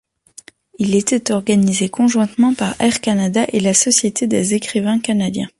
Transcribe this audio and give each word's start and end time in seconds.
Il 0.79 0.95
était 0.95 1.31
organisé 1.31 1.89
conjointement 1.89 2.55
par 2.55 2.73
Air 2.81 3.01
Canada 3.01 3.45
et 3.53 3.59
la 3.59 3.75
Société 3.75 4.25
des 4.25 4.55
écrivains 4.55 4.99
canadiens. 4.99 5.49